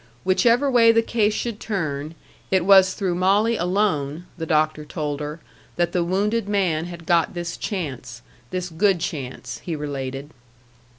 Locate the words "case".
1.03-1.35